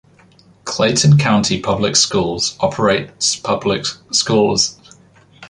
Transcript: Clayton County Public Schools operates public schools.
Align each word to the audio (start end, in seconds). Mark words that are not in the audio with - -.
Clayton 0.65 1.19
County 1.19 1.59
Public 1.61 1.95
Schools 1.95 2.57
operates 2.59 3.35
public 3.35 3.85
schools. 4.11 4.79